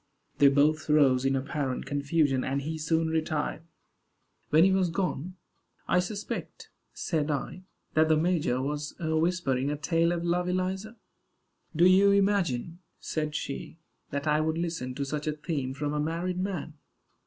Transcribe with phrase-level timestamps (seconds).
[0.39, 3.61] They both rose in apparent confusion, and he soon retired.
[4.49, 5.35] When he was gone,
[5.87, 7.61] "I suspect," said I,
[7.93, 10.97] "that the major was whispering a tale of love, Eliza."
[11.75, 13.77] "Do you imagine," said she,
[14.09, 16.79] "that I would listen to such a theme from a married man?"